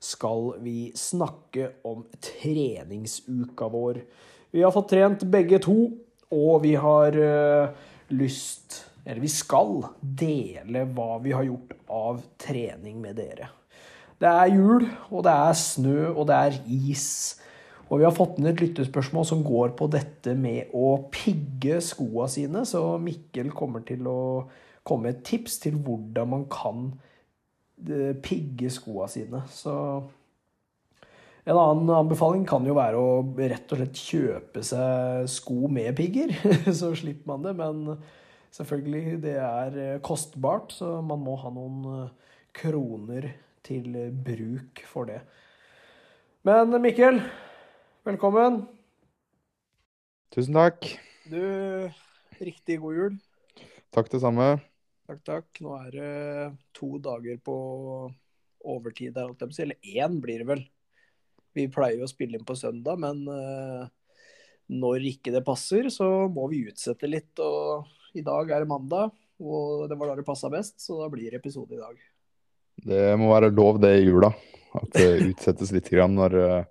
[0.00, 4.00] skal vi snakke om treningsuka vår.
[4.50, 5.76] Vi har fått trent begge to,
[6.34, 7.68] og vi har øh,
[8.12, 13.46] lyst Eller vi skal dele hva vi har gjort av trening med dere.
[14.20, 17.06] Det er jul, og det er snø, og det er is.
[17.88, 22.28] Og vi har fått inn et lyttespørsmål som går på dette med å pigge skoa
[22.28, 24.20] sine, så Mikkel kommer til å
[24.84, 27.07] komme med et tips til hvordan man kan eh,
[28.24, 29.42] pigge skoa sine.
[29.52, 29.74] Så
[31.48, 36.34] en annen anbefaling kan jo være å rett og slett kjøpe seg sko med pigger,
[36.80, 37.54] så slipper man det.
[37.56, 37.78] Men
[38.52, 43.30] selvfølgelig, det er eh, kostbart, så man må ha noen eh, kroner
[43.64, 45.22] til bruk for det.
[46.44, 47.22] Men Mikkel,
[48.04, 48.62] velkommen.
[50.36, 50.84] Tusen takk.
[51.32, 51.40] Du,
[52.44, 53.18] riktig god jul.
[53.96, 54.58] Takk det samme.
[55.08, 55.60] Takk, takk.
[55.64, 56.08] Nå er det
[56.76, 57.54] to dager på
[58.68, 59.64] overtid der, holdt jeg på å si.
[59.64, 60.64] Eller én blir det vel.
[61.56, 63.86] Vi pleier jo å spille inn på søndag, men eh,
[64.68, 67.32] når ikke det passer, så må vi utsette litt.
[67.40, 67.88] Og
[68.20, 71.32] i dag er det mandag, og det var da det passa best, så da blir
[71.32, 72.04] det episode i dag.
[72.84, 74.34] Det må være lov det i jula.
[74.76, 76.68] At det utsettes litt grann når uh,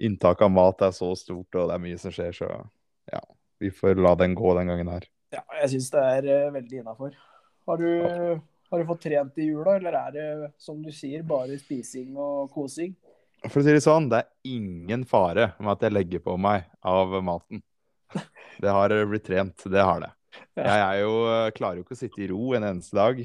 [0.00, 2.32] inntaket av mat er så stort og det er mye som skjer.
[2.40, 2.48] Så
[3.12, 3.20] ja,
[3.60, 5.06] vi får la den gå den gangen her.
[5.34, 7.14] Ja, jeg syns det er eh, veldig innafor.
[7.66, 11.58] Har, du- har du fått trent i jula, eller er det, som du sier, bare
[11.60, 12.94] spising og kosing?
[13.44, 16.64] For å si det sånn, det er ingen fare med at jeg legger på meg
[16.84, 17.62] av maten.
[18.62, 20.10] Det har blitt trent, det har det.
[20.54, 21.14] Jeg jo,
[21.56, 23.18] klarer jo ikke å sitte i ro en eneste dag,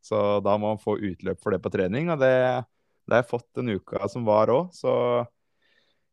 [0.00, 2.08] så da må man få utløp for det på trening.
[2.14, 2.30] Og det,
[3.04, 4.94] det har jeg fått den uka som var òg, så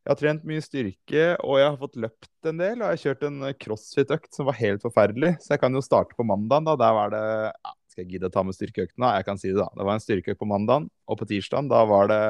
[0.08, 2.78] jeg har trent mye styrke, og jeg har fått løpt en del.
[2.80, 6.16] Og jeg har kjørt en crossfit-økt som var helt forferdelig, så jeg kan jo starte
[6.16, 6.64] på mandagen.
[6.64, 7.20] da, Der var det
[7.52, 9.04] ja, Skal jeg gidde å ta med styrkeøkten?
[9.04, 9.10] da?
[9.18, 9.68] Jeg kan si det, da.
[9.76, 12.22] Det var en styrkeøkt på mandagen, og på tirsdagen da var det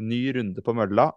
[0.00, 1.10] en ny runde på mølla.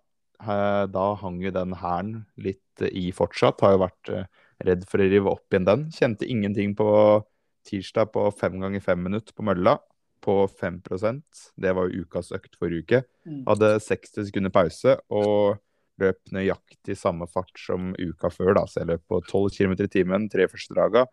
[0.43, 2.59] Eh, Da hang jo den hæren litt
[2.91, 3.61] i fortsatt.
[3.63, 4.25] Har jo vært eh,
[4.65, 5.87] redd for å rive opp igjen den.
[5.93, 7.23] Kjente ingenting på
[7.63, 9.77] tirsdag på fem ganger fem minutter på mølla.
[10.23, 11.23] På 5%
[11.59, 13.03] Det var ukas økt forrige uke.
[13.27, 13.43] Mm.
[13.47, 15.59] Hadde 60 sekunder pause og
[16.01, 18.53] løp nøyaktig samme fart som uka før.
[18.57, 21.05] da, Så jeg løp på 12 km i timen tre første draga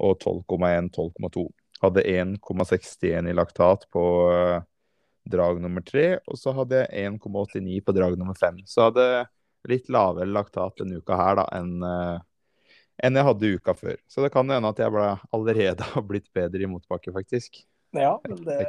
[0.00, 1.46] og 12,1-12,2.
[1.80, 4.62] Hadde 1,61 i laktat på eh,
[5.30, 8.60] drag nummer tre, og så hadde jeg 1,89 på drag nummer fem.
[8.68, 9.06] Så hadde
[9.68, 12.18] litt lavere laktat denne uka her da, enn eh,
[13.00, 13.96] enn jeg hadde uka før.
[14.10, 14.92] Så det kan hende at jeg
[15.32, 17.62] allerede har blitt bedre i motbakke, faktisk.
[17.96, 18.60] Ja, men det,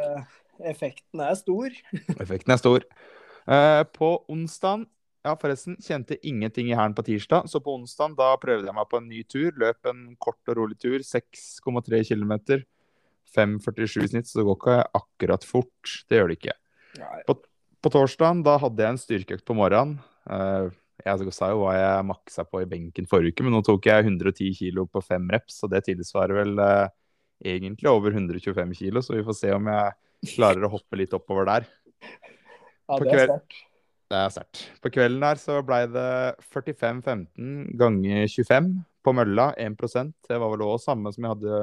[0.71, 1.75] effekten er stor.
[2.23, 2.85] Effekten er stor.
[3.51, 4.87] Eh, på onsdag
[5.21, 8.89] ja, forresten, kjente ingenting i hælen på tirsdag, så på onsdag da prøvde jeg meg
[8.89, 9.51] på en ny tur.
[9.61, 12.33] Løp en kort og rolig tur, 6,3 km.
[13.31, 15.93] 5,47 snitt, så det går ikke akkurat fort.
[16.09, 16.57] Det gjør det ikke.
[17.29, 17.37] På,
[17.81, 20.01] På torsdag da hadde jeg en styrkeøkt på morgenen.
[20.27, 20.73] Eh,
[21.05, 24.05] jeg sa jo hva jeg maksa på i benken forrige uke, men nå tok jeg
[24.05, 26.91] 110 kilo på fem reps, og det tilsvarer vel eh,
[27.55, 31.47] egentlig over 125 kilo, så vi får se om jeg klarer å hoppe litt oppover
[31.49, 31.69] der.
[32.89, 33.61] Ja, det er sterkt.
[34.11, 34.63] Det er sterkt.
[34.83, 40.65] På kvelden her så blei det 45-15 ganger 25 på mølla, 1% Det var vel
[40.65, 41.61] òg samme som jeg hadde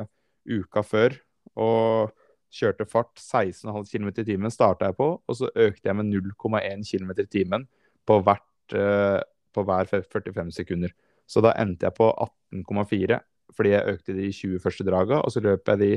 [0.48, 1.18] uka før.
[1.60, 2.14] Og
[2.54, 6.86] kjørte fart 16,5 km i timen starta jeg på, og så økte jeg med 0,1
[6.88, 7.68] km i timen
[8.08, 9.20] på, hvert, eh,
[9.52, 10.94] på hver 45 sekunder.
[11.28, 13.20] Så da endte jeg på 18,4
[13.56, 15.92] fordi jeg økte de 20 første draga, og så løp jeg de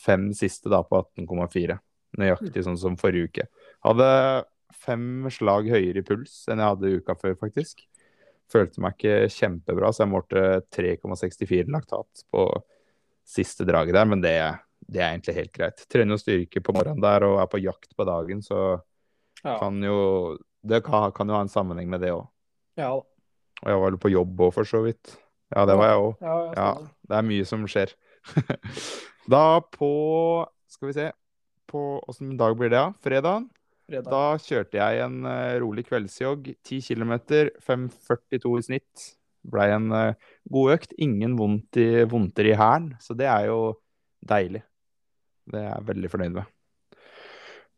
[0.00, 1.76] fem siste da på 18,4.
[2.18, 3.44] Nøyaktig sånn som forrige uke.
[3.84, 4.08] Hadde
[4.80, 7.82] fem slag høyere i puls enn jeg hadde uka før, faktisk.
[8.52, 10.42] Følte meg ikke kjempebra, så jeg målte
[10.76, 12.44] 3,64 laktat på
[13.24, 14.34] siste draget der, men det,
[14.86, 15.84] det er egentlig helt greit.
[15.88, 18.80] Trener jo styrke på morgenen der og er på jakt på dagen, så
[19.44, 19.58] Ja.
[19.60, 22.26] kan jo Det kan, kan jo ha en sammenheng med det òg.
[22.80, 22.92] Ja.
[22.94, 25.16] Og jeg var vel på jobb òg, for så vidt.
[25.54, 26.14] Ja, det var jeg òg.
[26.22, 26.68] ja, Ja,
[27.08, 27.16] det.
[27.18, 27.92] er mye som skjer.
[29.28, 31.10] da på Skal vi se
[31.68, 32.92] På åssen dag blir det, da?
[33.04, 33.48] Fredag?
[33.84, 34.08] Fredag.
[34.08, 36.54] Da kjørte jeg en uh, rolig kveldsjogg.
[36.64, 37.12] 10 km,
[37.66, 39.06] 5,42 i snitt.
[39.44, 40.94] Blei en uh, god økt.
[41.04, 43.60] Ingen vondt i, vondter i hælen, så det er jo
[44.24, 44.64] deilig.
[45.52, 46.50] Det er jeg veldig fornøyd med.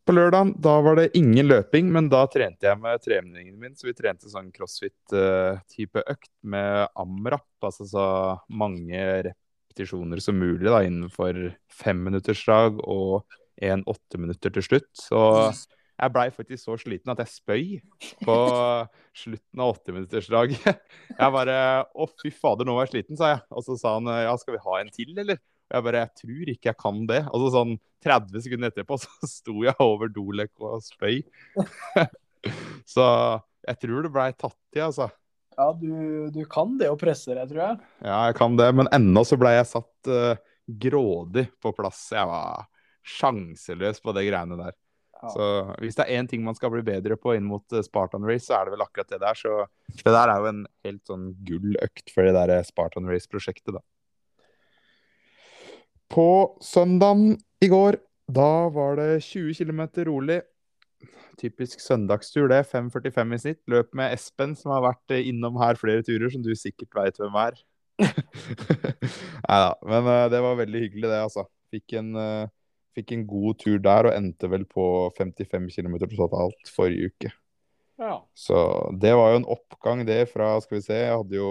[0.07, 3.75] På lørdag da var det ingen løping, men da trente jeg med treningen min.
[3.75, 8.07] Så vi trente sånn crossfit-type økt med amrap, altså så
[8.47, 11.49] mange repetisjoner som mulig da, innenfor
[11.83, 13.27] femminuttersdrag og
[13.67, 14.93] en åtte minutter til slutt.
[14.95, 15.19] Så
[15.97, 17.65] jeg blei faktisk så sliten at jeg spøy
[18.27, 18.37] på
[19.23, 20.87] slutten av åtteminuttersdraget.
[21.17, 21.59] Jeg bare
[21.89, 23.43] Å, fy fader, nå var jeg sliten, sa jeg.
[23.57, 25.41] Og så sa han ja, skal vi ha en til, eller?
[25.67, 27.23] Og jeg bare Jeg tror ikke jeg kan det.
[27.33, 27.77] Og så sånn
[28.07, 31.23] 30 sekunder etterpå så sto jeg over dolek og spøy.
[32.95, 33.07] så
[33.67, 35.09] jeg tror det blei tatt i, altså.
[35.57, 37.79] Ja, du, du, kan det å presse deg, tror jeg.
[38.05, 38.69] Ja, jeg kan det.
[38.77, 40.37] Men ennå så blei jeg satt uh,
[40.85, 42.03] grådig på plass.
[42.13, 42.67] Jeg var
[43.07, 44.77] sjanseløs på de greiene der.
[45.33, 45.45] Så
[45.81, 48.59] hvis det er én ting man skal bli bedre på inn mot Spartan Race, så
[48.59, 49.39] er det vel akkurat det der.
[49.39, 49.67] Så
[50.03, 53.85] det der er jo en helt sånn gulløkt for det der Spartan Race-prosjektet, da.
[56.13, 57.35] På søndagen
[57.65, 57.99] i går,
[58.31, 60.43] da var det 20 km rolig.
[61.41, 62.63] Typisk søndagstur, det.
[62.71, 63.63] 5,45 i snitt.
[63.71, 67.37] Løp med Espen, som har vært innom her flere turer, som du sikkert veit hvem
[67.43, 67.59] er.
[69.49, 69.73] Nei da.
[69.89, 71.47] Men uh, det var veldig hyggelig, det, altså.
[71.75, 72.49] Fikk en, uh,
[72.97, 74.87] fikk en, god tur der og endte vel på
[75.19, 77.33] 55 km totalt forrige uke.
[78.01, 78.19] Ja.
[78.37, 78.59] Så
[79.01, 81.51] det var jo en oppgang, det, fra Skal vi se, jeg hadde jo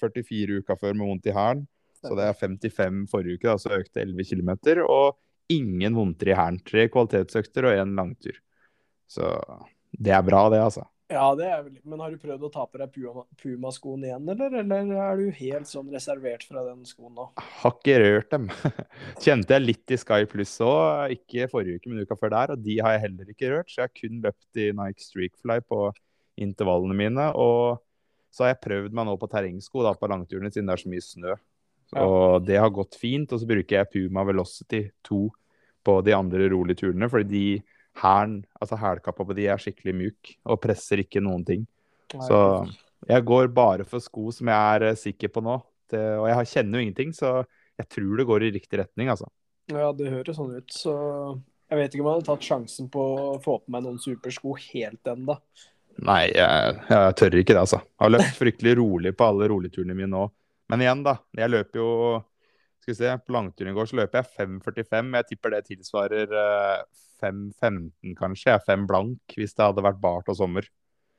[0.00, 1.66] 44 uker før med vondt i hælen.
[2.02, 4.50] Så det er 55 forrige uke, da, så økte 11 km.
[4.88, 5.18] Og
[5.52, 6.58] ingen vondter i hælen.
[6.66, 8.40] Tre kvalitetsøkter og én langtur.
[9.06, 9.36] Så
[9.92, 10.86] det er bra, det, altså.
[11.12, 12.94] Ja, det er vel Men har du prøvd å ta på deg
[13.42, 14.54] Puma-skoen igjen, eller?
[14.62, 17.28] Eller er du helt sånn reservert fra den skoen nå?
[17.62, 18.48] Har ikke rørt dem.
[19.24, 22.54] Kjente jeg litt i Sky Plus òg, ikke forrige uke, men uka før der.
[22.56, 25.60] Og de har jeg heller ikke rørt, så jeg har kun løpt i Nike Streakfly
[25.68, 25.84] på
[26.42, 27.28] intervallene mine.
[27.36, 27.82] Og
[28.32, 30.92] så har jeg prøvd meg nå på terrengsko da, på langturene, siden det er så
[30.92, 31.36] mye snø.
[32.00, 33.32] Og det har gått fint.
[33.32, 35.22] Og så bruker jeg Puma Velocity 2
[35.82, 37.46] på de andre rolige turene, fordi de
[38.00, 41.66] hælen, altså hælkappa på de er skikkelig mjuk og presser ikke noen ting.
[42.12, 42.38] Så
[43.08, 45.58] jeg går bare for sko som jeg er eh, sikker på nå.
[45.92, 47.42] Det, og jeg kjenner jo ingenting, så
[47.80, 49.28] jeg tror det går i riktig retning, altså.
[49.72, 50.72] Ja, det høres sånn ut.
[50.72, 50.94] Så
[51.72, 54.56] jeg vet ikke om jeg hadde tatt sjansen på å få på meg noen supersko
[54.70, 55.36] helt ennå.
[56.02, 57.82] Nei, jeg, jeg, tør ikke det, altså.
[57.84, 60.26] Jeg har løpt fryktelig rolig på alle roligturene mine nå.
[60.72, 61.18] Men igjen, da.
[61.36, 61.90] Jeg løper jo
[62.82, 65.10] skal vi se, På langturen i går så løper jeg 5,45.
[65.18, 66.32] Jeg tipper det tilsvarer
[67.22, 68.48] 5,15 eh, kanskje.
[68.50, 70.66] Jeg er 5 blank hvis det hadde vært bart og sommer.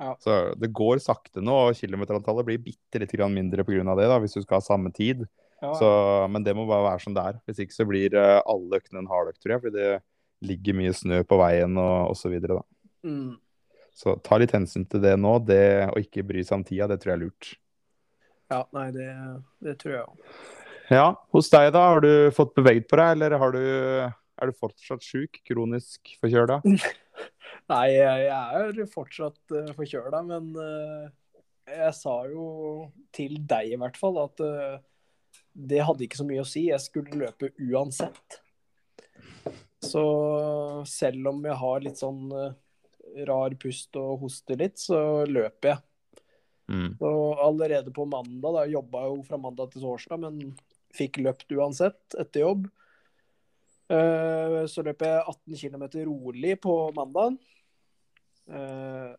[0.01, 0.15] Ja.
[0.19, 3.95] Så det går sakte nå, og kilometerantallet blir bitte litt mindre pga.
[3.95, 5.23] det, da, hvis du skal ha samme tid.
[5.61, 5.71] Ja.
[5.79, 5.87] Så,
[6.27, 7.39] men det må bare være som det er.
[7.47, 9.63] Hvis ikke så blir eh, alle øktene en hardøkt, tror jeg.
[9.63, 10.01] Fordi det
[10.43, 12.35] ligger mye snø på veien og osv.
[12.43, 12.57] Så,
[13.07, 13.29] mm.
[13.95, 15.37] så ta litt hensyn til det nå.
[15.47, 15.63] Det
[15.93, 17.53] å ikke bry seg om tida, det tror jeg er lurt.
[18.51, 19.07] Ja, nei, det,
[19.63, 20.27] det tror jeg òg.
[20.93, 21.07] Ja.
[21.33, 21.87] Hos deg, da?
[21.95, 23.63] Har du fått beveget på deg, eller du,
[24.05, 25.39] er du fortsatt sjuk?
[25.47, 26.59] Kronisk forkjøla?
[27.71, 31.07] nei, jeg er fortsatt uh, forkjøla, men uh,
[31.69, 32.47] jeg sa jo
[33.15, 34.75] til deg i hvert fall at uh,
[35.53, 36.67] det hadde ikke så mye å si.
[36.69, 38.41] Jeg skulle løpe uansett.
[39.83, 40.03] Så
[40.87, 42.53] selv om jeg har litt sånn uh,
[43.29, 45.83] rar pust og hoster litt, så løper jeg.
[46.73, 46.93] Mm.
[46.99, 47.09] Så
[47.43, 50.53] allerede på mandag, da jobba jo fra mandag til torsdag, men
[50.93, 52.67] fikk løpt uansett etter jobb.
[53.91, 57.37] Uh, så løp jeg 18 km rolig på mandag.
[58.43, 59.15] Uh,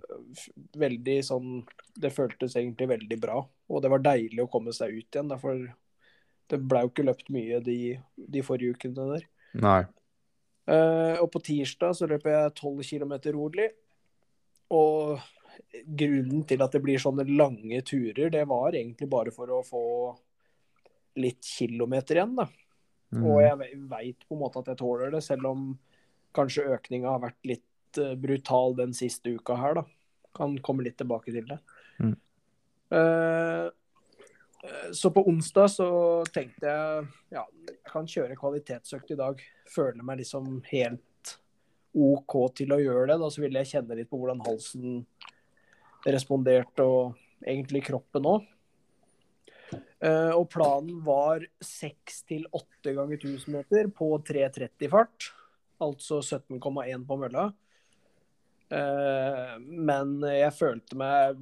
[0.77, 1.63] veldig sånn
[1.97, 3.39] Det føltes egentlig veldig bra.
[3.71, 5.67] Og det var deilig å komme seg ut igjen, for
[6.53, 7.79] det ble jo ikke løpt mye de,
[8.17, 9.29] de forrige ukene der.
[9.65, 9.83] Nei.
[10.65, 13.71] Uh, og på tirsdag så løp jeg 12 km rolig.
[14.75, 15.21] Og
[15.85, 19.85] grunnen til at det blir sånne lange turer, det var egentlig bare for å få
[21.21, 22.49] litt kilometer igjen, da.
[23.15, 23.23] Mm.
[23.29, 25.69] Og jeg veit på en måte at jeg tåler det, selv om
[26.35, 29.87] kanskje økninga har vært litt uh, brutal den siste uka her, da.
[30.35, 31.61] Kan komme litt tilbake til det.
[32.03, 32.17] Mm.
[32.95, 33.71] Uh,
[34.93, 35.89] så på onsdag så
[36.33, 39.43] tenkte jeg ja, jeg kan kjøre kvalitetsøkt i dag.
[39.71, 41.35] Føler meg liksom helt
[41.95, 43.19] OK til å gjøre det.
[43.21, 45.05] Da så ville jeg kjenne litt på hvordan halsen
[46.05, 48.49] respondert, og egentlig kroppen òg.
[50.05, 55.31] Uh, og planen var seks til åtte ganger 1000 meter på 3.30 fart.
[55.81, 57.47] Altså 17,1 på mølla.
[58.69, 61.41] Uh, men jeg følte meg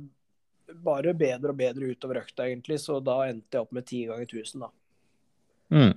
[0.83, 4.31] bare bedre og bedre utover økta, egentlig, så da endte jeg opp med 10 ganger
[4.31, 4.71] 1000, da.
[5.73, 5.93] Mm.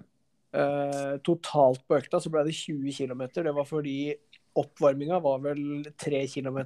[0.55, 3.23] Uh, totalt på økta så ble det 20 km.
[3.35, 3.97] Det var fordi
[4.57, 5.63] oppvarminga var vel
[6.01, 6.59] 3 km.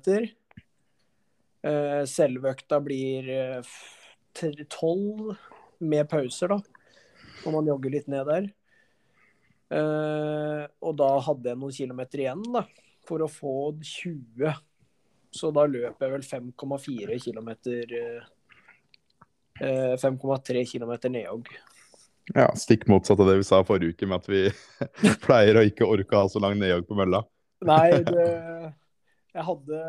[2.07, 3.27] Selve økta blir
[3.59, 3.71] uh,
[4.71, 5.33] tolv
[5.79, 6.59] med pauser, da.
[7.43, 8.49] Når man jogger litt ned der.
[9.69, 12.65] Uh, og da hadde jeg noen kilometer igjen, da.
[13.07, 14.53] for å få 20.
[15.35, 17.51] Så da løper jeg vel 5,4 km
[19.59, 21.51] 5,3 km nedjogg.
[22.35, 24.41] Ja, Stikk motsatt av det vi sa forrige uke, med at vi
[25.25, 27.23] pleier å ikke orke å ha så lang nedjogg på mølla.
[27.65, 28.27] Nei, det
[29.35, 29.79] Jeg hadde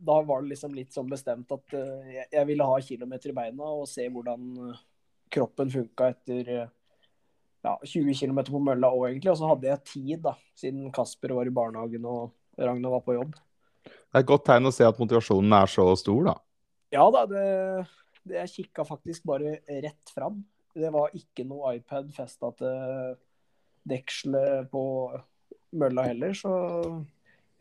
[0.00, 3.68] Da var det liksom litt sånn bestemt at eh, jeg, ville ha kilometer i beina
[3.68, 4.72] og se hvordan
[5.30, 6.70] kroppen funka etter eh,
[7.66, 9.32] ja, 20 km på mølla òg, egentlig.
[9.34, 13.16] Og så hadde jeg tid, da, siden Kasper var i barnehagen og Ragnar var på
[13.16, 13.36] jobb.
[13.84, 16.36] Det er et godt tegn å se at motivasjonen er så stor, da.
[16.90, 17.44] Ja da, det,
[18.26, 20.40] det jeg kikka faktisk bare rett fram.
[20.74, 23.14] Det var ikke noe iPad festa til
[23.90, 24.82] dekselet på
[25.80, 26.52] mølla heller, så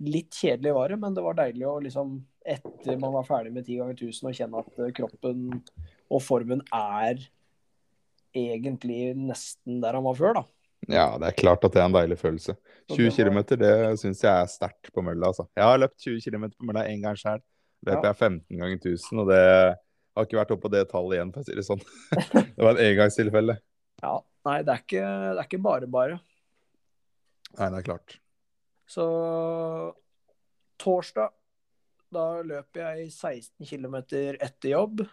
[0.04, 1.00] litt kjedelig var det.
[1.02, 2.16] Men det var deilig å liksom,
[2.46, 5.44] etter man var ferdig med 10 ganger 1000, å kjenne at kroppen
[6.10, 7.22] og formen er
[8.36, 10.46] egentlig nesten der han var før, da.
[10.90, 12.56] Ja, det er klart at det er en deilig følelse.
[12.90, 15.46] 20 km, det syns jeg er sterkt på mølla, altså.
[15.58, 17.42] Jeg har løpt 20 km på mølla én gang sjøl.
[17.88, 21.34] Løper jeg 15 ganger 1000, og det har ikke vært oppe på det tallet igjen,
[21.36, 21.84] for å si det sånn.
[22.56, 23.56] Det var et engangstilfelle.
[24.04, 24.16] Ja,
[24.48, 26.18] nei, det er ikke, det er ikke bare bare.
[27.56, 28.18] Nei, det er klart.
[28.90, 29.06] Så
[30.82, 31.34] torsdag,
[32.10, 34.00] da løper jeg 16 km
[34.42, 35.04] etter jobb.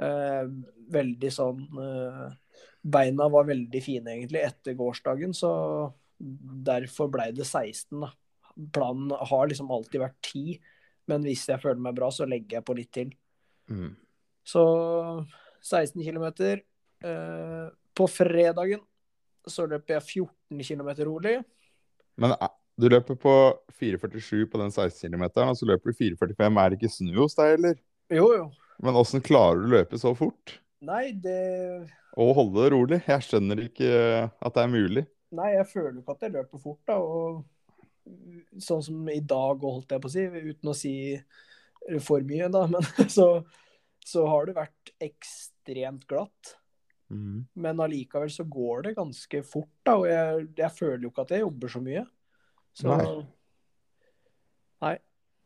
[0.00, 0.46] Eh,
[0.90, 2.28] veldig sånn eh,
[2.80, 5.50] Beina var veldig fine egentlig etter gårsdagen, så
[6.18, 8.00] derfor ble det 16.
[8.00, 8.10] da.
[8.74, 10.56] Planen har liksom alltid vært 10,
[11.12, 13.12] men hvis jeg føler meg bra, så legger jeg på litt til.
[13.70, 13.92] Mm.
[14.44, 14.64] Så
[15.62, 16.26] 16 km.
[17.04, 17.66] Eh,
[17.96, 18.82] på fredagen
[19.48, 21.38] så løper jeg 14 km rolig.
[22.20, 23.34] Men eh, du løper på
[23.80, 26.60] 4,47 på den 16 km, og så løper du 4,45.
[26.62, 27.78] Er det ikke snø hos deg, eller?
[28.12, 28.50] Jo, jo.
[28.80, 30.56] Men åssen klarer du å løpe så fort?
[30.84, 31.40] Nei, det
[32.16, 32.98] Og holde det rolig?
[33.04, 35.04] Jeg skjønner ikke eh, at det er mulig.
[35.36, 36.96] Nei, jeg føler ikke at jeg løper fort, da.
[36.98, 40.94] Og sånn som i dag, holdt jeg på å si, uten å si
[42.04, 43.28] for mye, da, men så,
[44.06, 46.56] så har det vært ekstremt glatt.
[47.10, 47.42] Mm.
[47.58, 49.98] Men allikevel så går det ganske fort, da.
[49.98, 52.06] Og jeg, jeg føler jo ikke at jeg jobber så mye.
[52.76, 53.06] Så Nei.
[54.80, 54.96] Nei.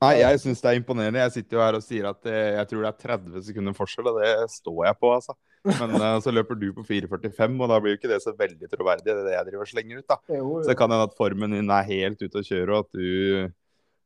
[0.05, 1.23] Nei, jeg syns det er imponerende.
[1.23, 4.11] Jeg sitter jo her og sier at eh, jeg tror det er 30 sekunder forskjell,
[4.11, 5.37] og det står jeg på, altså.
[5.71, 8.71] Men eh, så løper du på 4,45, og da blir jo ikke det så veldig
[8.73, 10.19] troverdig, det er det jeg driver og slenger ut, da.
[10.35, 13.01] Jo, Så det kan hende at formen din er helt ute å kjøre, og at
[13.01, 13.49] du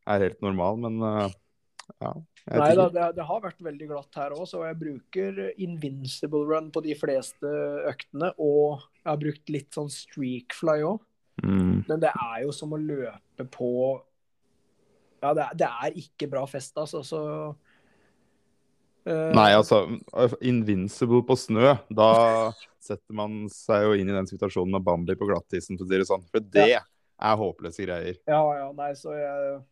[0.08, 1.36] er helt normal, men eh,
[2.04, 2.14] ja.
[2.48, 6.70] Nei da, det, det har vært veldig glatt her òg, så jeg bruker invincible run
[6.72, 7.52] på de fleste
[7.90, 8.32] øktene.
[8.40, 11.02] Og jeg har brukt litt sånn streakfly òg.
[11.44, 11.84] Mm.
[11.86, 13.70] Men det er jo som å løpe på
[15.22, 17.04] Ja, det er, det er ikke bra fest, altså.
[17.06, 17.22] Så
[19.08, 19.86] Uh, Nei, altså,
[20.44, 22.08] invincible på snø, da
[22.84, 26.00] setter man seg jo inn i den situasjonen med Bambi på glattisen, for å si
[26.02, 26.26] det sånn.
[26.28, 28.18] For det er håpløse greier.
[28.28, 29.62] Ja, ja, nei, så jeg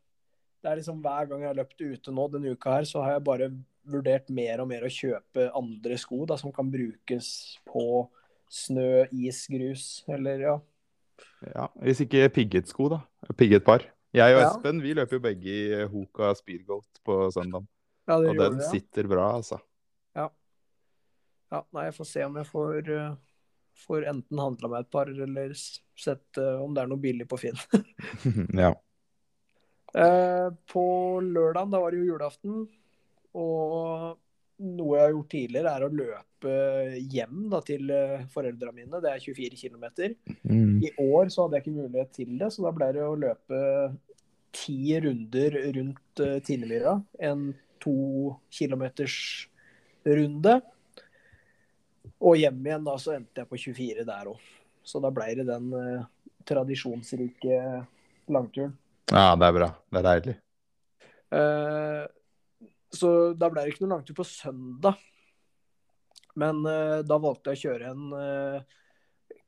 [0.66, 3.12] Det er liksom hver gang jeg har løpt ute nå denne uka her, så har
[3.14, 3.46] jeg bare
[3.86, 7.28] vurdert mer og mer å kjøpe andre sko da, som kan brukes
[7.70, 7.84] på
[8.50, 10.54] snø, is, grus, eller ja.
[11.46, 12.98] Ja, Hvis ikke pigget-sko, da.
[13.38, 13.86] Pigget par.
[14.16, 14.48] Jeg og Ja.
[14.48, 17.62] Espen vi løper jo begge i Hoka Speedgoat på søndag.
[18.08, 18.70] Ja, Og den det, ja.
[18.72, 19.60] sitter bra, altså.
[20.18, 20.26] ja.
[21.70, 23.14] Nei, jeg får se om jeg får, eh,
[23.86, 27.38] får enten handla meg et par, eller sett eh, om det er noe billig på
[27.38, 27.62] Finn.
[28.64, 28.74] ja.
[29.96, 30.86] Eh, på
[31.24, 32.64] lørdagen, da var det jo julaften.
[33.36, 34.16] Og
[34.56, 36.54] noe jeg har gjort tidligere, er å løpe
[37.12, 39.00] hjem da, til eh, foreldra mine.
[39.02, 39.86] Det er 24 km.
[40.44, 40.84] Mm.
[40.84, 43.60] I år så hadde jeg ikke mulighet til det, så da ble det å løpe
[44.56, 47.02] ti runder rundt uh.
[47.20, 47.50] En
[47.82, 47.96] to
[48.52, 49.18] kilometers
[50.04, 50.60] runde.
[52.24, 54.40] Og hjem igjen da så endte jeg på 24 der òg.
[54.86, 56.08] Så da ble det den eh,
[56.46, 57.60] tradisjonsrike
[58.32, 58.76] langturen.
[59.12, 59.68] Ja, det er bra.
[59.90, 60.36] Det er deilig.
[61.36, 62.02] Eh,
[62.96, 64.98] så da ble det ikke noe langtur på søndag.
[66.36, 68.76] Men eh, da valgte jeg å kjøre en eh,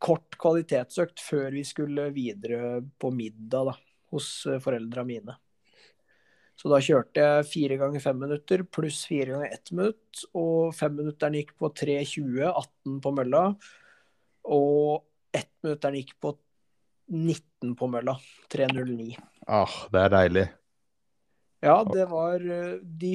[0.03, 3.75] kort kvalitetsøkt før vi skulle videre på middag da,
[4.15, 5.35] hos uh, foreldra mine.
[6.59, 10.23] Så da kjørte jeg fire ganger fem minutter pluss fire ganger ett minutt.
[10.39, 13.43] Og femminutteren gikk på 3.20, 18 på mølla.
[14.55, 16.33] Og ettminutteren gikk på
[17.09, 18.15] 19 på mølla.
[18.53, 19.17] 3.09.
[19.49, 20.47] Ah, det er deilig.
[21.65, 23.15] Ja, det var eh, de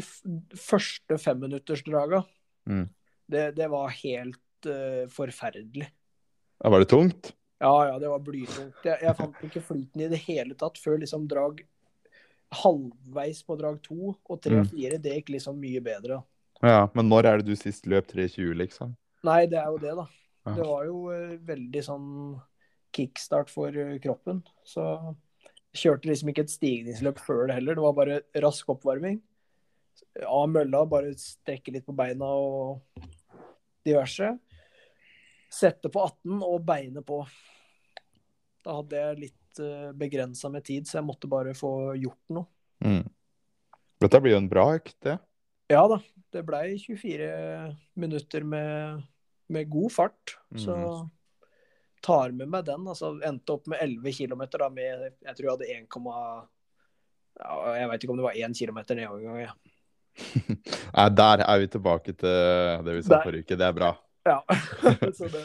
[0.59, 2.23] første femminuttersdraga.
[2.69, 2.87] Mm.
[3.31, 5.85] Det, det var helt uh, forferdelig.
[6.59, 7.31] Ja, var det tungt?
[7.63, 8.81] Ja, ja, det var blytungt.
[8.83, 11.61] Jeg, jeg fant ikke flyten i det hele tatt før liksom drag
[12.53, 14.71] halvveis på drag to og tre og Mm.
[14.73, 14.99] fire.
[15.01, 16.19] Det gikk liksom mye bedre.
[16.61, 18.91] Ja, men når er det du sist løp 3.20, liksom?
[19.23, 20.05] Nei, det er jo det, da.
[20.53, 22.09] Det var jo uh, veldig sånn
[22.93, 24.41] kickstart for eh, kroppen.
[24.67, 24.85] Så
[25.73, 27.73] Kjørte liksom ikke et stigningsløp før det heller.
[27.77, 29.17] Det var bare rask oppvarming.
[30.21, 32.83] Av mølla, bare strekke litt på beina og
[33.85, 34.29] diverse.
[35.53, 37.23] Sette på 18 og beinet på.
[38.63, 42.45] Da hadde jeg litt uh, begrensa med tid, så jeg måtte bare få gjort noe.
[42.85, 43.09] Mm.
[44.05, 45.17] Dette blir jo en bra økt, det.
[45.73, 45.97] Ja da.
[46.33, 47.33] Det blei 24
[47.97, 49.01] minutter med,
[49.49, 50.37] med god fart.
[50.53, 51.09] Så Mm.
[52.03, 52.87] Tar med meg den.
[52.89, 56.49] Altså endte opp med 11 km da med Jeg tror jeg hadde 1,
[57.39, 59.39] ja, jeg veit ikke om det var 1 km nedgang engang.
[59.47, 59.53] Ja.
[60.97, 63.57] Nei, der er vi tilbake til det vi sa forrige uke.
[63.59, 63.93] Det er bra.
[64.27, 64.39] Ja.
[65.17, 65.43] så det,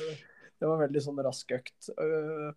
[0.59, 1.93] det var veldig sånn rask økt.
[1.99, 2.50] Uh,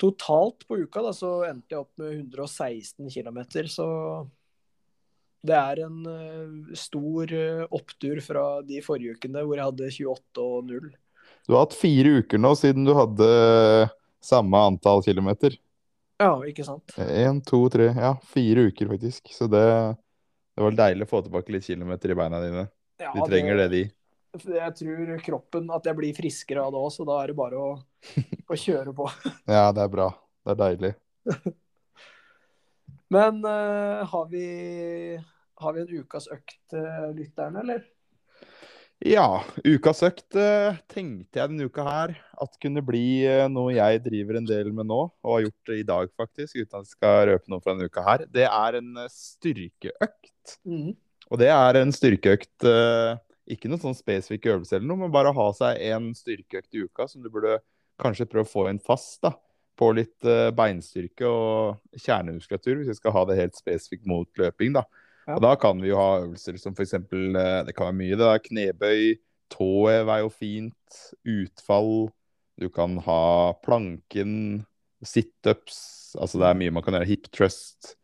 [0.00, 3.88] totalt på uka da, så endte jeg opp med 116 km, så
[5.42, 10.46] det er en uh, stor uh, opptur fra de forrige ukene hvor jeg hadde 28
[10.46, 10.92] og 0.
[11.46, 13.28] Du har hatt fire uker nå siden du hadde
[14.22, 15.56] samme antall kilometer.
[16.22, 16.94] Ja, ikke sant?
[17.02, 19.32] Én, to, tre Ja, fire uker faktisk.
[19.34, 19.64] Så det,
[20.54, 22.68] det var deilig å få tilbake litt kilometer i beina dine.
[23.02, 23.82] Ja, De trenger det, de.
[24.32, 27.58] Jeg tror kroppen At jeg blir friskere av det òg, så da er det bare
[27.58, 27.72] å,
[28.52, 29.08] å kjøre på.
[29.50, 30.08] Ja, det er bra.
[30.46, 30.92] Det er deilig.
[33.12, 34.46] Men uh, har, vi,
[35.60, 36.86] har vi en ukas økt til
[37.18, 37.82] lytterne, eller?
[39.02, 44.02] Ja, ukas økt eh, tenkte jeg denne uka her at kunne bli eh, noe jeg
[44.04, 46.92] driver en del med nå, og har gjort det i dag faktisk, uten at jeg
[46.94, 48.24] skal røpe noe fra denne uka her.
[48.30, 50.54] Det er en eh, styrkeøkt.
[50.62, 50.94] Mm.
[51.32, 52.66] Og det er en styrkeøkt
[53.52, 56.82] Ikke noen sånn spesifikk øvelse eller noe, men bare å ha seg en styrkeøkt i
[56.86, 57.56] uka som du burde
[58.02, 59.22] kanskje prøve å få inn fast.
[59.24, 59.32] da,
[59.78, 60.26] På litt
[60.58, 64.76] beinstyrke og kjernemuskulatur, hvis vi skal ha det helt spesifikt mot løping.
[64.76, 64.84] da.
[65.26, 65.36] Ja.
[65.36, 66.96] Og Da kan vi jo ha øvelser som f.eks.
[67.10, 68.18] Det kan være mye.
[68.18, 69.04] det er Knebøy,
[69.52, 71.00] tåhev er jo fint.
[71.28, 72.10] Utfall.
[72.60, 74.64] Du kan ha planken,
[75.02, 76.14] situps.
[76.18, 77.10] Altså det er mye man kan gjøre.
[77.10, 77.94] Hip trust,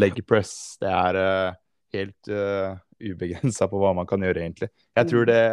[0.00, 0.78] leg press.
[0.80, 1.58] Det er uh,
[1.96, 4.70] helt uh, ubegrensa på hva man kan gjøre, egentlig.
[4.96, 5.44] Jeg tror det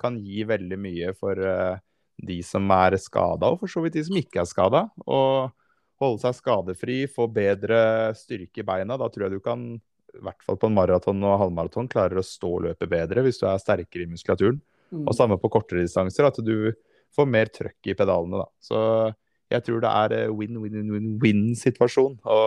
[0.00, 1.76] kan gi veldig mye for uh,
[2.20, 4.86] de som er skada, og for så vidt de som ikke er skada.
[5.04, 5.20] Å
[6.00, 8.96] holde seg skadefri, få bedre styrke i beina.
[9.00, 9.74] Da tror jeg du kan,
[10.16, 13.46] i hvert fall på en maraton og halvmaraton, klarer å stå løpet bedre hvis du
[13.50, 14.60] er sterkere i muskulaturen.
[14.90, 15.04] Mm.
[15.06, 16.72] Og samme på kortere distanser, at du
[17.14, 18.42] får mer trøkk i pedalene.
[18.42, 18.48] da.
[18.62, 18.80] Så
[19.50, 22.40] jeg tror det er eh, win-win-win-win-situasjon å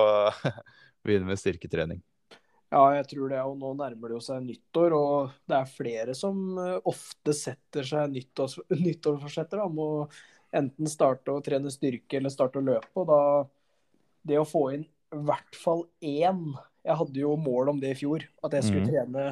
[1.06, 2.04] begynne med styrketrening.
[2.74, 3.42] Ja, jeg tror det.
[3.46, 8.14] Og nå nærmer det seg nyttår, og det er flere som eh, ofte setter seg
[8.16, 9.90] nyttårs, nyttårsforsetter om å
[10.54, 12.94] enten starte å trene styrke eller starte å løpe.
[13.02, 13.22] Og da
[14.24, 16.46] det å få inn i hvert fall én
[16.84, 18.90] Jeg hadde jo mål om det i fjor, at jeg skulle mm.
[18.92, 19.28] trene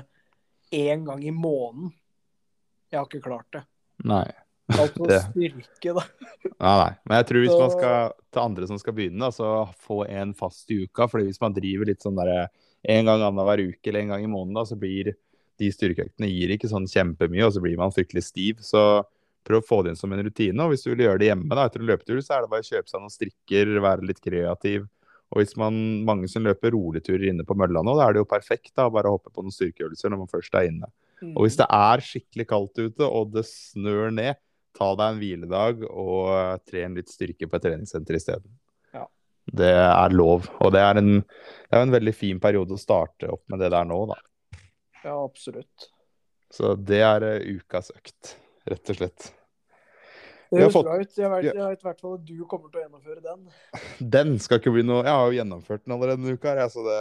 [0.72, 1.92] én gang i måneden.
[2.92, 3.64] Jeg har ikke klart det.
[4.08, 4.26] Nei.
[4.72, 6.06] Altså Det- styrke, da.
[6.48, 6.92] Nei, nei.
[7.06, 9.52] Men jeg tror hvis man skal til andre som skal begynne, da, så
[9.84, 11.10] få en fast i uka.
[11.12, 12.48] fordi hvis man driver litt sånn derre
[12.82, 15.12] en gang annenhver uke eller en gang i måneden, da, så blir
[15.62, 18.64] de styrkeøktene gir ikke sånn kjempemye, og så blir man fryktelig stiv.
[18.66, 19.04] Så
[19.46, 20.58] prøv å få det inn som en rutine.
[20.64, 22.66] Og hvis du vil gjøre det hjemme da, etter en løpetur, så er det bare
[22.66, 24.88] å kjøpe seg noen strikker, være litt kreativ.
[25.32, 25.76] Og hvis man,
[26.08, 29.08] mange som løper roligturer inne på mølla nå, da er det jo perfekt da, bare
[29.08, 30.90] å hoppe på noen styrkeøvelser når man først er inne.
[31.22, 31.36] Mm.
[31.36, 34.42] Og hvis det er skikkelig kaldt ute og det snør ned,
[34.78, 38.52] ta deg en hviledag og eh, tren litt styrke på et treningssenter isteden.
[38.96, 39.06] Ja.
[39.62, 40.48] Det er lov.
[40.60, 43.72] Og det er, en, det er en veldig fin periode å starte opp med det
[43.74, 44.20] der nå, da.
[45.02, 45.92] Ja, absolutt.
[46.52, 48.36] Så det er eh, ukas økt,
[48.68, 49.32] rett og slett.
[50.52, 51.18] Det høres fått- bra ut.
[51.18, 53.44] Jeg vet, i hvert fall at du kommer til å gjennomføre den.
[54.18, 56.84] Den skal ikke bli noe Jeg har jo gjennomført den allerede denne uka, her, så
[56.88, 56.98] det,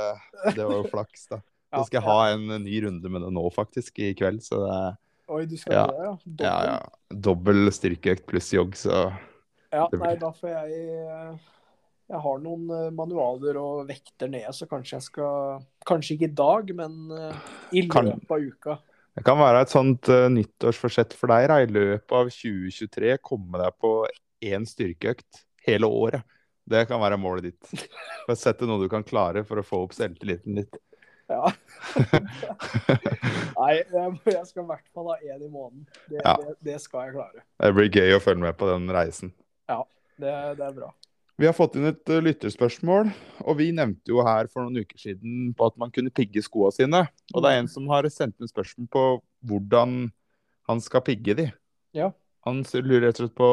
[0.54, 1.40] det var jo flaks, da.
[1.70, 4.42] Så skal jeg ha en ny runde med det nå, faktisk, i kveld.
[4.42, 4.78] Så det
[5.30, 5.82] Oi, du skal Ja.
[5.86, 6.12] det, ja?
[6.26, 6.46] Dobbel.
[6.46, 9.12] ja, ja, dobbel styrkeøkt pluss jogg, så
[9.70, 11.36] Ja, nei, da får jeg eh,
[12.10, 16.34] Jeg har noen eh, manualer og vekter nede, så kanskje jeg skal Kanskje ikke i
[16.40, 17.38] dag, men eh,
[17.78, 18.78] i løpet av uka.
[19.20, 21.50] Det kan være et sånt uh, nyttårsforsett for deg.
[21.50, 21.58] Da.
[21.60, 23.90] I løpet av 2023 komme deg på
[24.48, 26.24] én styrkeøkt hele året.
[26.70, 27.88] Det kan være målet ditt.
[28.24, 30.80] Bare Sette noe du kan klare for å få opp selvtilliten litt.
[31.28, 31.52] Ja.
[33.60, 35.84] Nei, jeg, skal i hvert fall ha én i måneden.
[36.08, 36.38] Det, Ja.
[36.40, 37.44] det, det skal jeg klare.
[37.60, 39.36] Det blir gøy å følge med på den reisen.
[40.20, 40.90] Det, det er bra.
[41.40, 43.08] Vi har fått inn et uh, lytterspørsmål,
[43.48, 46.68] og vi nevnte jo her for noen uker siden på at man kunne pigge skoa
[46.76, 47.06] sine.
[47.32, 49.04] Og det er en som har sendt inn spørsmål på
[49.48, 49.94] hvordan
[50.68, 51.46] han skal pigge de.
[51.96, 52.10] Ja.
[52.44, 53.50] Han lurer rett og slett på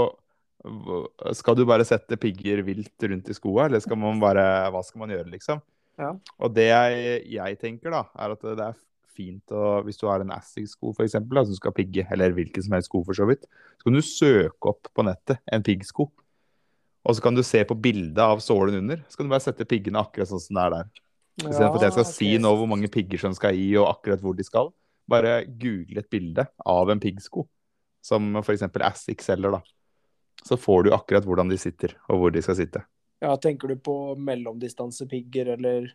[1.38, 5.06] Skal du bare sette pigger vilt rundt i skoa, eller skal man bare Hva skal
[5.06, 5.64] man gjøre, liksom?
[5.98, 6.12] Ja.
[6.44, 8.78] Og det jeg, jeg tenker, da, er at det er
[9.16, 12.92] fint å Hvis du har en Assig-sko f.eks., som skal pigge, eller hvilken som helst
[12.92, 13.48] sko, for så vidt,
[13.80, 16.12] så kan du søke opp på nettet en piggsko.
[17.08, 19.04] Og så kan du se på bildet av sålen under.
[19.08, 20.90] Så kan du bare sette piggene akkurat sånn som det er der.
[21.38, 24.36] Istedenfor at jeg skal si nå hvor mange pigger som skal i, og akkurat hvor
[24.36, 24.74] de skal.
[25.08, 27.46] Bare google et bilde av en piggsko,
[28.04, 28.66] som f.eks.
[28.84, 29.62] Assix selger, da.
[30.44, 32.84] Så får du akkurat hvordan de sitter, og hvor de skal sitte.
[33.24, 35.90] Ja, tenker du på mellomdistansepigger eller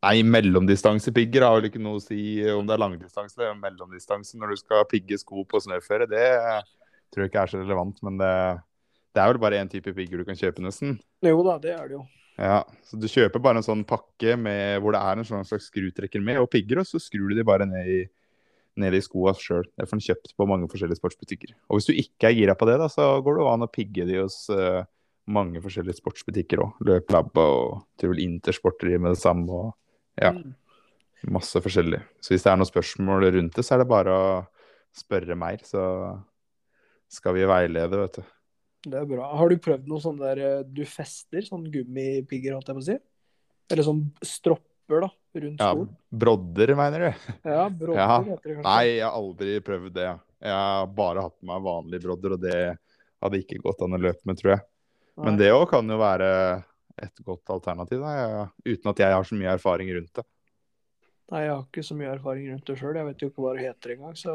[0.00, 4.54] Nei, mellomdistansepigger har vel ikke noe å si om det er langdistanse eller mellomdistanse når
[4.54, 6.06] du skal pigge sko på snøføre.
[6.08, 6.28] Det
[7.12, 8.30] tror jeg ikke er så relevant, men det,
[9.14, 10.98] det er vel bare én type pigger du kan kjøpe, nesten.
[11.26, 12.04] Jo da, det er det jo.
[12.40, 15.66] Ja, så Du kjøper bare en sånn pakke med, hvor det er en sånn slags
[15.68, 17.98] skrutrekker med, og pigger, og så skrur du de bare ned i,
[18.80, 19.66] ned i skoa sjøl.
[19.76, 21.52] Det får du kjøpt på mange forskjellige sportsbutikker.
[21.68, 24.06] Og hvis du ikke er gira på det, da, så går det an å pigge
[24.08, 24.86] de hos uh,
[25.28, 26.80] mange forskjellige sportsbutikker òg.
[26.88, 29.50] Løplabba og vel Intersport driver med det samme.
[29.50, 29.76] og
[30.22, 30.54] ja, Mm.
[31.36, 32.00] masse forskjellig.
[32.24, 34.46] Så hvis det er noen spørsmål rundt det, så er det bare å
[34.96, 35.82] spørre mer, så
[37.12, 38.22] skal vi veilede, vet du.
[38.86, 39.26] Det er bra.
[39.36, 42.86] Har du prøvd noe sånn der eh, du fester, sånn gummipigger, holdt jeg på å
[42.86, 42.96] si?
[43.70, 45.10] Eller sånn stropper, da,
[45.44, 45.74] rundt Ja,
[46.24, 47.28] brodder, mener du?
[47.44, 48.16] Ja, brodder Ja.
[48.24, 48.64] heter det kanskje.
[48.70, 50.08] Nei, jeg har aldri prøvd det.
[50.40, 52.56] Jeg har bare hatt med meg vanlig brodder, og det
[53.20, 54.64] hadde ikke gått an å løpe med, tror jeg.
[55.20, 55.44] Men Nei.
[55.44, 56.32] det òg kan jo være
[57.00, 60.24] et godt alternativ, da, uten at jeg har så mye erfaring rundt det.
[61.30, 62.96] Nei, jeg har ikke så mye erfaring rundt det sjøl.
[62.98, 64.34] Jeg vet jo ikke hva det heter engang, så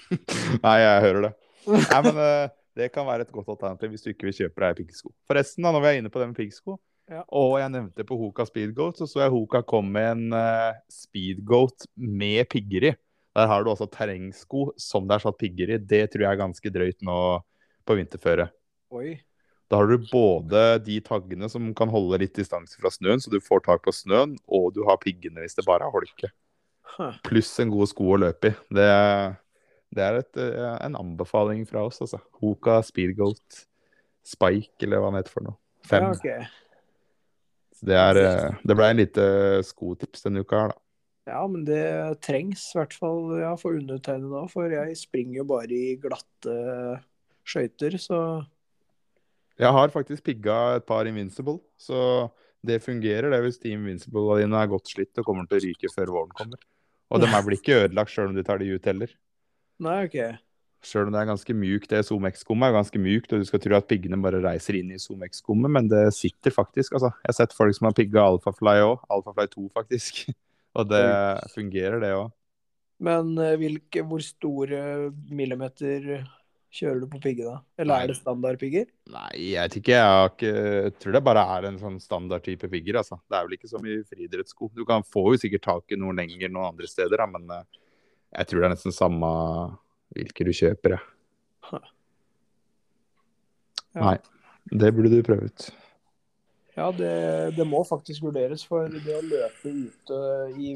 [0.64, 1.32] Nei, jeg hører det.
[1.70, 4.76] Nei, men eh, det kan være et godt alternativ hvis du ikke vil kjøpe deg
[4.82, 5.12] piggsko.
[5.30, 7.20] Forresten, da, når vi er inne på det med piggsko, Ja.
[7.30, 11.86] og jeg nevnte på Hoka Speedgoat, så så jeg Hoka kom med en uh, Speedgoat
[11.96, 12.94] med pigger i.
[13.36, 15.78] Der har du også terrengsko som det er satt pigger i.
[15.78, 17.18] Det tror jeg er ganske drøyt nå
[17.86, 18.48] på vinterføre.
[18.96, 19.12] Oi.
[19.70, 23.38] Da har du både de taggene som kan holde litt distanse fra snøen, så du
[23.42, 26.30] får tak på snøen, og du har piggene hvis det bare er holke.
[27.26, 28.56] Pluss en god sko å løpe i.
[28.78, 28.90] Det,
[29.94, 32.20] det er et, eh, en anbefaling fra oss, altså.
[32.40, 33.66] Hoka, Speedgoat,
[34.26, 35.58] Spike, eller hva han heter for noe.
[35.86, 36.08] Fem.
[36.08, 36.46] Ja, okay.
[37.86, 39.28] Det, er, eh, det ble en lite
[39.68, 40.82] skotips denne uka her, da.
[41.26, 41.82] Ja, men det
[42.22, 44.44] trengs, i hvert fall ja, for undertegnede da.
[44.50, 46.54] For jeg springer jo bare i glatte
[47.46, 48.20] skøyter, så
[49.56, 52.28] Jeg har faktisk pigga et par Invincible, så
[52.66, 55.90] det fungerer det hvis de Invincible dine er godt slitt og kommer til å ryke
[55.94, 56.60] før våren kommer.
[57.10, 59.14] Og de er vel ikke ødelagt sjøl om du tar de ut heller.
[59.82, 60.18] Nei, OK.
[60.86, 61.90] Sjøl om det er ganske mjukt.
[61.90, 64.92] Det Zoom X-skummet er ganske mjukt, og du skal tro at piggene bare reiser inn
[64.94, 67.10] i Zoom X-skummet, men det sitter faktisk, altså.
[67.24, 69.04] Jeg har sett folk som har pigga Alphafly òg.
[69.12, 70.24] Alphafly 2, faktisk.
[70.76, 71.04] Og det
[71.54, 72.32] fungerer, det òg.
[73.06, 76.24] Men eh, hvilke, hvor store millimeter
[76.76, 77.58] kjører du på pigge, da?
[77.80, 78.86] Eller er det standardpigger?
[79.12, 79.96] Nei, jeg vet ikke.
[79.96, 83.00] Jeg, ikke, jeg tror det bare er en sånn standard type pigger.
[83.02, 83.18] Altså.
[83.26, 84.70] Det er vel ikke som i friidrettssko.
[84.76, 87.82] Du kan få jo sikkert tak i noe lenger noen andre steder, da, men eh,
[88.32, 89.28] jeg tror det er nesten samme
[90.16, 90.96] hvilke du kjøper.
[90.96, 91.82] Jeg.
[93.96, 94.02] Ja.
[94.02, 94.16] Nei,
[94.76, 95.66] det burde du prøve ut.
[96.76, 97.12] Ja, det,
[97.56, 100.18] det må faktisk vurderes, for det å løpe ute
[100.60, 100.74] i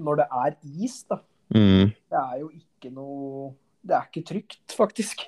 [0.00, 1.88] når det er is, da, Mm.
[2.06, 3.48] det er jo ikke noe
[3.82, 5.24] Det er ikke trygt, faktisk.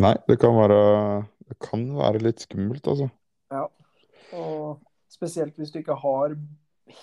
[0.00, 3.10] Nei, det kan være Det kan være litt skummelt, altså.
[3.52, 3.66] Ja.
[4.32, 4.80] Og
[5.12, 6.32] spesielt hvis du ikke har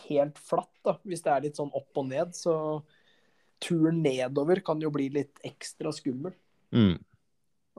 [0.07, 0.95] helt flatt, da.
[1.05, 2.55] Hvis det er litt sånn opp og ned, så
[3.63, 6.35] turen nedover kan jo bli litt ekstra skummel.
[6.75, 6.97] Mm.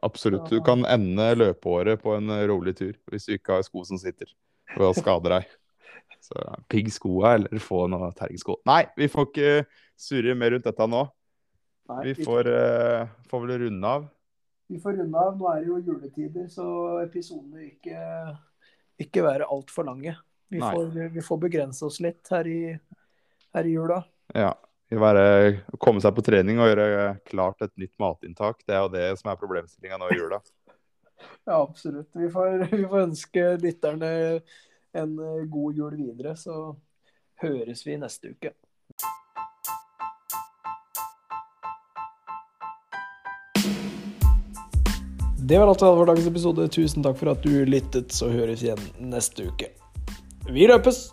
[0.04, 0.50] Absolutt.
[0.50, 4.32] Du kan ende løpeåret på en rolig tur hvis du ikke har sko som sitter,
[4.74, 5.52] ved å skade deg.
[6.24, 6.40] Så
[6.72, 8.58] pigg skoa, eller få noe terrengsko.
[8.68, 9.52] Nei, vi får ikke
[10.00, 11.04] surre mer rundt dette nå.
[11.92, 14.06] Nei, Vi får, uh, får vel runde av.
[14.72, 15.34] vi får runde av.
[15.36, 16.66] Nå er det jo juletider, så
[17.02, 17.98] episodene vil ikke,
[19.04, 20.16] ikke være altfor lange.
[20.48, 20.70] Vi Nei.
[20.72, 22.60] får, vi får begrense oss litt her i,
[23.52, 24.00] her i jula.
[24.32, 24.54] Ja.
[24.92, 28.60] Vi bare komme seg på trening og gjøre klart et nytt matinntak.
[28.66, 30.42] Det er jo det som er problemstillinga nå i jula.
[31.46, 32.10] Ja, absolutt.
[32.12, 34.08] Vi får, vi får ønske lytterne
[34.92, 36.74] en eh, god jul videre, så
[37.40, 38.52] høres vi neste uke.
[45.44, 46.68] Det var alt vi hadde for dagens episode.
[46.72, 49.72] Tusen takk for at du lyttet, så høres igjen neste uke.
[50.48, 51.06] Vi løpes!